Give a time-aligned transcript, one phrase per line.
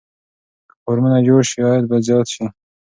[0.69, 2.45] که فارمونه جوړ شي عاید به زیات شي.